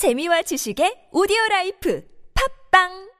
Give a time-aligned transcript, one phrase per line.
[0.00, 2.02] 재미와 지식의 오디오 라이프
[2.70, 3.10] 팟빵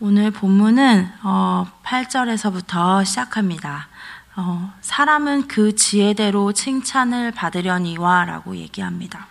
[0.00, 3.86] 오늘 본문은 어, 8절에서부터 시작합니다.
[4.34, 9.28] 어, 사람은 그 지혜대로 칭찬을 받으려니와 라고 얘기합니다.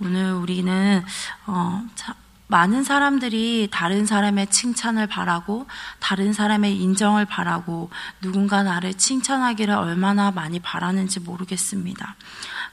[0.00, 1.04] 오늘 우리는
[1.46, 2.16] 어, 자,
[2.48, 5.68] 많은 사람들이 다른 사람의 칭찬을 바라고
[6.00, 7.90] 다른 사람의 인정을 바라고
[8.20, 12.16] 누군가 나를 칭찬하기를 얼마나 많이 바라는지 모르겠습니다.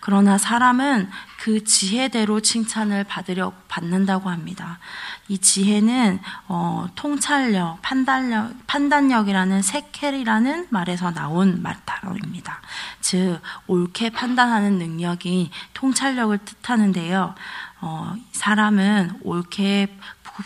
[0.07, 4.79] 그러나 사람은 그 지혜대로 칭찬을 받으려 받는다고 합니다.
[5.27, 12.61] 이 지혜는 어, 통찰력, 판단력, 판단력이라는 세켈이라는 말에서 나온 말입니다.
[13.01, 17.35] 즉 옳게 판단하는 능력이 통찰력을 뜻하는데요.
[17.81, 19.93] 어, 사람은 옳게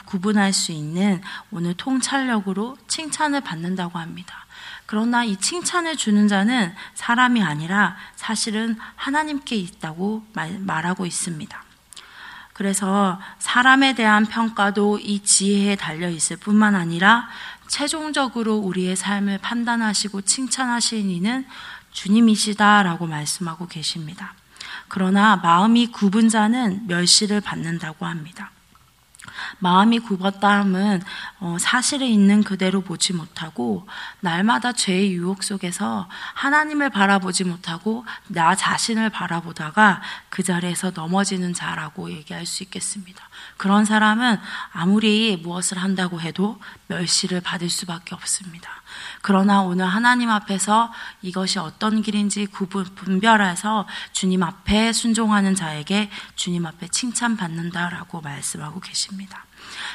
[0.05, 4.47] 구분할 수 있는 오늘 통찰력으로 칭찬을 받는다고 합니다.
[4.91, 11.63] 그러나 이 칭찬을 주는 자는 사람이 아니라 사실은 하나님께 있다고 말, 말하고 있습니다.
[12.51, 17.29] 그래서 사람에 대한 평가도 이 지혜에 달려 있을 뿐만 아니라
[17.69, 21.47] 최종적으로 우리의 삶을 판단하시고 칭찬하시는 이는
[21.93, 24.33] 주님이시다라고 말씀하고 계십니다.
[24.89, 28.51] 그러나 마음이 굽은 자는 멸시를 받는다고 합니다.
[29.59, 31.01] 마음이 굽었다함은
[31.39, 33.87] 어, 사실에 있는 그대로 보지 못하고
[34.19, 42.45] 날마다 죄의 유혹 속에서 하나님을 바라보지 못하고 나 자신을 바라보다가 그 자리에서 넘어지는 자라고 얘기할
[42.45, 43.30] 수 있겠습니다.
[43.57, 44.39] 그런 사람은
[44.71, 48.69] 아무리 무엇을 한다고 해도 멸시를 받을 수밖에 없습니다.
[49.21, 56.87] 그러나 오늘 하나님 앞에서 이것이 어떤 길인지 구분, 분별해서 주님 앞에 순종하는 자에게 주님 앞에
[56.87, 59.45] 칭찬받는다라고 말씀하고 계십니다.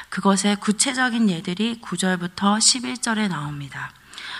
[0.09, 3.91] 그것의 구체적인 예들이 9절부터 11절에 나옵니다.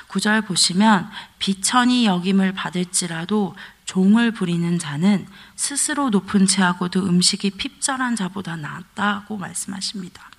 [0.07, 5.25] 9절 보시면 비천이 여김을 받을지라도 종을 부리는 자는
[5.55, 10.29] 스스로 높은 채하고도 음식이 핍절한 자보다 낫다고 말씀하십니다.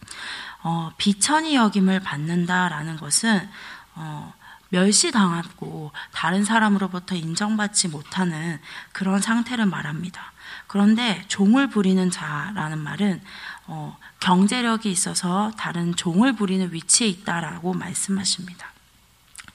[0.63, 3.49] 어, 비천이 여김을 받는다라는 것은
[3.95, 4.35] 어,
[4.71, 8.61] 멸시당하고 다른 사람으로부터 인정받지 못하는
[8.93, 10.33] 그런 상태를 말합니다.
[10.67, 13.23] 그런데 종을 부리는 자라는 말은
[13.67, 18.73] 어, 경제력이 있어서 다른 종을 부리는 위치에 있다라고 말씀하십니다.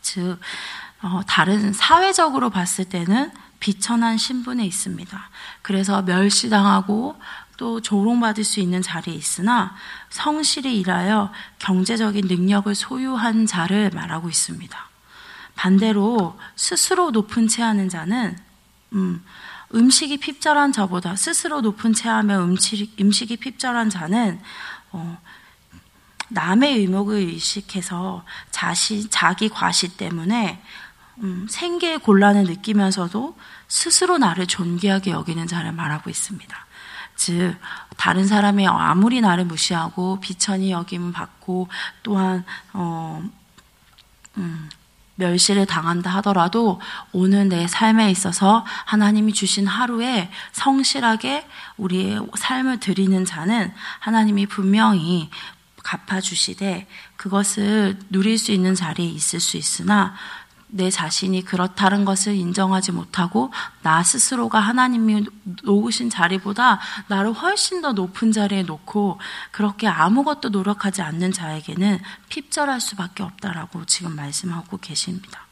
[0.03, 0.39] 즉,
[1.01, 5.29] 어, 다른 사회적으로 봤을 때는 비천한 신분에 있습니다.
[5.61, 7.15] 그래서 멸시당하고
[7.57, 9.75] 또 조롱받을 수 있는 자리에 있으나
[10.09, 14.89] 성실히 일하여 경제적인 능력을 소유한 자를 말하고 있습니다.
[15.55, 18.37] 반대로 스스로 높은 채 하는 자는
[18.93, 19.23] 음,
[19.73, 24.39] 음식이 핍절한 자보다 스스로 높은 채하며 음식, 음식이 핍절한 자는
[24.91, 25.17] 어,
[26.29, 30.61] 남의 의목을 의식해서 자시, 자기 과시 때문에
[31.19, 36.65] 음, 생계의 곤란을 느끼면서도 스스로 나를 존귀하게 여기는 자를 말하고 있습니다.
[37.15, 37.55] 즉
[37.97, 41.67] 다른 사람이 아무리 나를 무시하고 비천이 여김 받고
[42.01, 43.23] 또한 어,
[44.37, 44.69] 음,
[45.15, 46.81] 멸시를 당한다 하더라도
[47.11, 51.47] 오늘 내 삶에 있어서 하나님이 주신 하루에 성실하게
[51.77, 55.29] 우리의 삶을 드리는 자는 하나님이 분명히
[55.83, 60.15] 갚아주시되 그것을 누릴 수 있는 자리에 있을 수 있으나
[60.75, 65.25] 내 자신이 그렇다는 것을 인정하지 못하고 나 스스로가 하나님이
[65.63, 69.19] 놓으신 자리보다 나를 훨씬 더 높은 자리에 놓고
[69.51, 75.45] 그렇게 아무것도 노력하지 않는 자에게는 핍절할 수밖에 없다라고 지금 말씀하고 계십니다.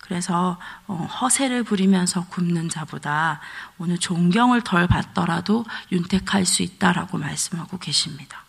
[0.00, 3.40] 그래서 어, 허세를 부리면서 굽는 자보다
[3.78, 8.44] 오늘 존경을 덜 받더라도 윤택할 수 있다라고 말씀하고 계십니다.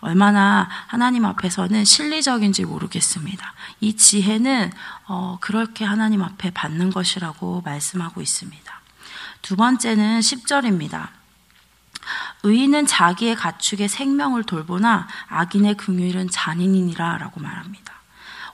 [0.00, 3.54] 얼마나 하나님 앞에서는 실리적인지 모르겠습니다.
[3.80, 4.72] 이 지혜는
[5.06, 8.80] 어, 그렇게 하나님 앞에 받는 것이라고 말씀하고 있습니다.
[9.42, 11.08] 두 번째는 10절입니다.
[12.42, 17.94] 의인은 자기의 가축의 생명을 돌보나 악인의 긍휼은 잔인이니라 라고 말합니다.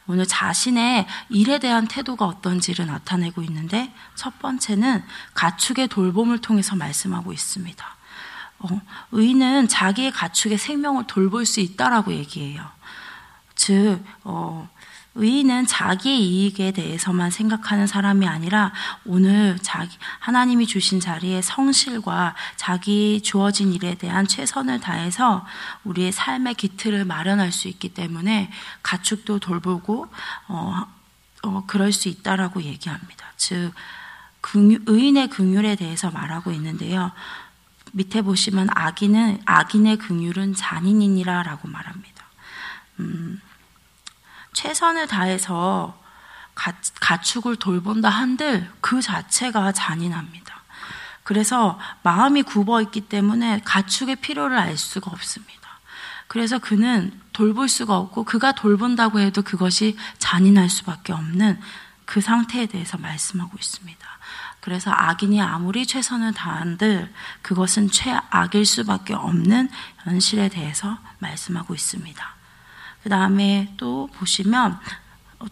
[0.07, 8.00] 오늘 자신의 일에 대한 태도가 어떤지를 나타내고 있는데 첫 번째는 가축의 돌봄을 통해서 말씀하고 있습니다.
[8.61, 8.81] 어,
[9.13, 12.65] 의인은 자기의 가축의 생명을 돌볼 수 있다라고 얘기해요.
[13.55, 14.69] 즉, 어,
[15.15, 18.73] 의인은 자기의 이익에 대해서만 생각하는 사람이 아니라
[19.05, 25.45] 오늘 자기, 하나님이 주신 자리에 성실과 자기 주어진 일에 대한 최선을 다해서
[25.85, 28.53] 우리의 삶의 기틀을 마련할 수 있기 때문에
[28.83, 30.07] 가축도 돌보고,
[30.49, 30.87] 어,
[31.43, 33.27] 어, 그럴 수 있다라고 얘기합니다.
[33.37, 33.73] 즉,
[34.55, 37.11] 의인의 긍휼에 대해서 말하고 있는데요.
[37.93, 42.25] 밑에 보시면 악인은 악인의 긍휼은 잔인이니라라고 말합니다.
[43.01, 43.41] 음,
[44.53, 45.99] 최선을 다해서
[46.55, 50.61] 가, 가축을 돌본다 한들 그 자체가 잔인합니다.
[51.23, 55.61] 그래서 마음이 굽어 있기 때문에 가축의 필요를 알 수가 없습니다.
[56.27, 61.61] 그래서 그는 돌볼 수가 없고 그가 돌본다고 해도 그것이 잔인할 수밖에 없는
[62.05, 64.07] 그 상태에 대해서 말씀하고 있습니다.
[64.61, 67.13] 그래서 악인이 아무리 최선을 다한들
[67.43, 69.71] 그것은 최악일 수밖에 없는
[70.05, 72.37] 현실에 대해서 말씀하고 있습니다.
[73.03, 74.79] 그 다음에 또 보시면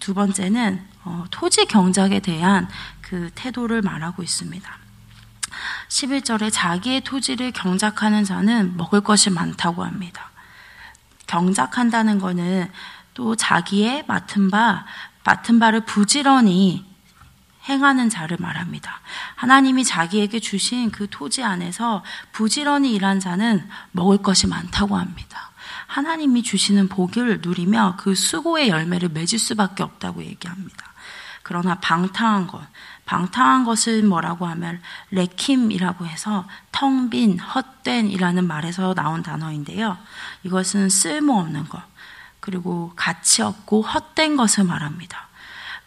[0.00, 2.68] 두 번째는 어, 토지 경작에 대한
[3.00, 4.78] 그 태도를 말하고 있습니다.
[5.88, 10.30] 11절에 자기의 토지를 경작하는 자는 먹을 것이 많다고 합니다.
[11.26, 12.70] 경작한다는 것은
[13.14, 14.84] 또 자기의 맡은 바,
[15.24, 16.87] 맡은 바를 부지런히
[17.68, 19.00] 행하는 자를 말합니다.
[19.36, 25.52] 하나님이 자기에게 주신 그 토지 안에서 부지런히 일한 자는 먹을 것이 많다고 합니다.
[25.86, 30.88] 하나님이 주시는 복을 누리며 그 수고의 열매를 맺을 수밖에 없다고 얘기합니다.
[31.42, 32.60] 그러나 방탕한 것,
[33.06, 39.96] 방탕한 것을 뭐라고 하면 레킴이라고 해서 텅 빈, 헛된이라는 말에서 나온 단어인데요.
[40.42, 41.82] 이것은 쓸모없는 것,
[42.40, 45.27] 그리고 가치 없고 헛된 것을 말합니다.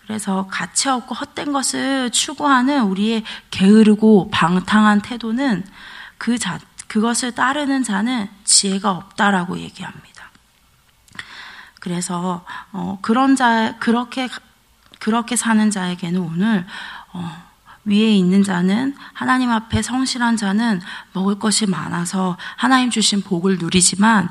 [0.06, 5.64] 그래서 가치 없고 헛된 것을 추구하는 우리의 게으르고 방탕한 태도는
[6.18, 10.30] 그 자, 그것을 따르는 자는 지혜가 없다라고 얘기합니다.
[11.80, 14.28] 그래서 어, 그런 자 그렇게
[15.00, 16.66] 그렇게 사는 자에게는 오늘
[17.14, 17.52] 어,
[17.86, 20.82] 위에 있는 자는 하나님 앞에 성실한 자는
[21.14, 24.30] 먹을 것이 많아서 하나님 주신 복을 누리지만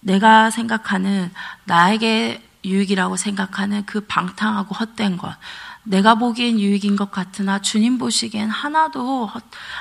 [0.00, 1.30] 내가 생각하는
[1.64, 5.34] 나에게 유익이라고 생각하는 그 방탕하고 헛된 것,
[5.84, 9.30] 내가 보기엔 유익인 것 같으나 주님 보시기엔 하나도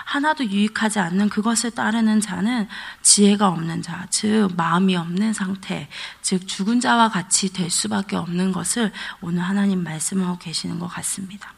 [0.05, 2.67] 하나도 유익하지 않는 그것을 따르는 자는
[3.01, 5.87] 지혜가 없는 자, 즉 마음이 없는 상태,
[6.21, 8.91] 즉 죽은 자와 같이 될 수밖에 없는 것을
[9.21, 11.53] 오늘 하나님 말씀하고 계시는 것 같습니다.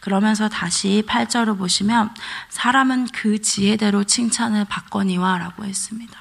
[0.00, 2.10] 그러면서 다시 8절을 보시면
[2.48, 6.18] 사람은 그 지혜대로 칭찬을 받거니와라고 했습니다.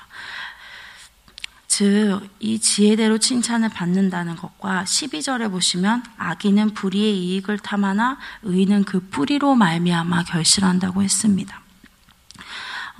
[1.81, 9.55] 즉, 이 지혜대로 칭찬을 받는다는 것과 12절에 보시면 악인은 불의의 이익을 탐하나 의인은 그 뿌리로
[9.55, 11.59] 말미암아 결실한다고 했습니다.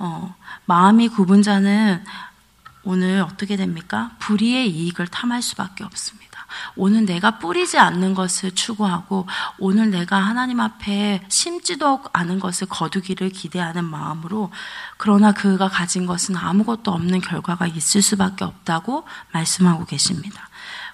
[0.00, 0.34] 어,
[0.64, 2.02] 마음이 굽은 자는
[2.82, 4.16] 오늘 어떻게 됩니까?
[4.18, 6.41] 불의의 이익을 탐할 수밖에 없습니다.
[6.76, 9.26] 오늘 내가 뿌리지 않는 것을 추구하고
[9.58, 14.50] 오늘 내가 하나님 앞에 심지도 않은 것을 거두기를 기대하는 마음으로
[14.96, 20.48] 그러나 그가 가진 것은 아무것도 없는 결과가 있을 수밖에 없다고 말씀하고 계십니다.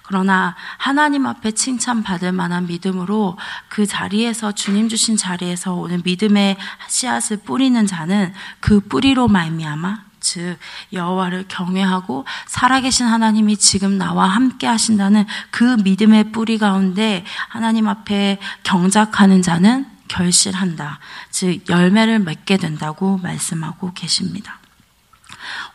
[0.09, 6.57] 그러나 하나님 앞에 칭찬받을 만한 믿음으로 그 자리에서 주님 주신 자리에서 오늘 믿음의
[6.87, 10.57] 씨앗을 뿌리는 자는 그 뿌리로 말미암아 즉
[10.93, 19.41] 여호와를 경외하고 살아계신 하나님이 지금 나와 함께 하신다는 그 믿음의 뿌리 가운데 하나님 앞에 경작하는
[19.41, 20.99] 자는 결실한다.
[21.29, 24.59] 즉 열매를 맺게 된다고 말씀하고 계십니다.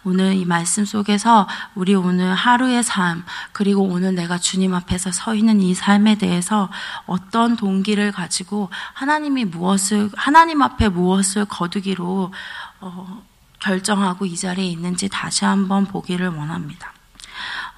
[0.05, 5.61] 오늘 이 말씀 속에서 우리 오늘 하루의 삶, 그리고 오늘 내가 주님 앞에서 서 있는
[5.61, 6.70] 이 삶에 대해서
[7.06, 12.32] 어떤 동기를 가지고 하나님이 무엇을, 하나님 앞에 무엇을 거두기로,
[12.81, 13.23] 어,
[13.64, 16.93] 결정하고 이 자리에 있는지 다시 한번 보기를 원합니다.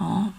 [0.01, 0.35] 어,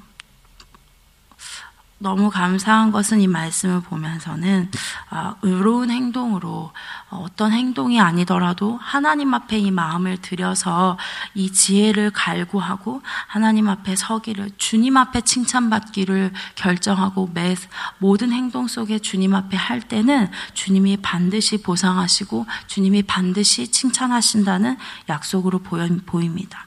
[2.00, 4.70] 너무 감사한 것은 이 말씀을 보면서는
[5.10, 6.72] 아, 의로운 행동으로
[7.10, 10.98] 어, 어떤 행동이 아니더라도 하나님 앞에 이 마음을 들여서
[11.34, 17.56] 이 지혜를 갈구하고 하나님 앞에 서기를 주님 앞에 칭찬받기를 결정하고 매
[17.98, 24.78] 모든 행동 속에 주님 앞에 할 때는 주님이 반드시 보상하시고 주님이 반드시 칭찬하신다는
[25.10, 26.66] 약속으로 보입니다.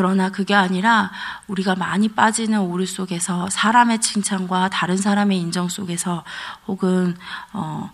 [0.00, 1.10] 그러나 그게 아니라
[1.46, 6.24] 우리가 많이 빠지는 오류 속에서 사람의 칭찬과 다른 사람의 인정 속에서
[6.66, 7.14] 혹은
[7.52, 7.90] 어,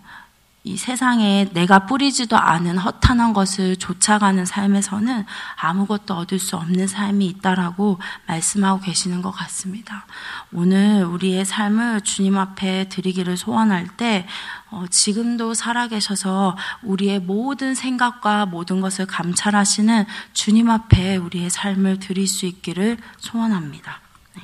[0.67, 7.99] 이 세상에 내가 뿌리지도 않은 허탄한 것을 쫓아가는 삶에서는 아무것도 얻을 수 없는 삶이 있다라고
[8.25, 10.05] 말씀하고 계시는 것 같습니다.
[10.51, 14.27] 오늘 우리의 삶을 주님 앞에 드리기를 소원할 때
[14.69, 22.45] 어, 지금도 살아계셔서 우리의 모든 생각과 모든 것을 감찰하시는 주님 앞에 우리의 삶을 드릴 수
[22.45, 24.01] 있기를 소원합니다.
[24.35, 24.43] 네.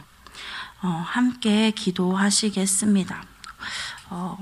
[0.83, 3.23] 어, 함께 기도하시겠습니다.
[4.09, 4.37] 어,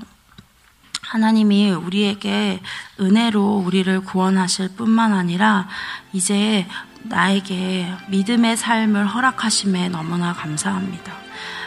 [1.12, 2.62] 하나님이 우리에게
[2.98, 5.68] 은혜로 우리를 구원하실 뿐만 아니라
[6.14, 6.66] 이제
[7.04, 11.12] 나에게 믿음의 삶을 허락하심에 너무나 감사합니다.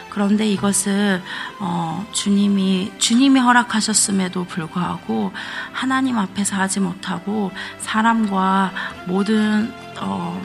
[0.09, 1.21] 그런데 이것을
[1.59, 5.31] 어, 주님이 주님이 허락하셨음에도 불구하고
[5.73, 8.71] 하나님 앞에서 하지 못하고 사람과
[9.05, 10.41] 모든 어,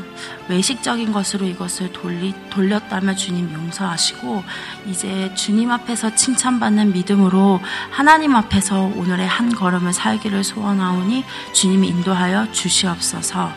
[0.49, 4.43] 외식적인 것으로 이것을 돌리, 돌렸다면 주님 용서하시고
[4.87, 13.51] 이제 주님 앞에서 칭찬받는 믿음으로 하나님 앞에서 오늘의 한 걸음을 살기를 소원하오니 주님이 인도하여 주시옵소서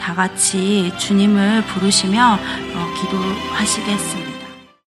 [0.00, 2.38] 다 같이 주님을 부르시며
[2.74, 4.33] 어, 기도하시겠습니다.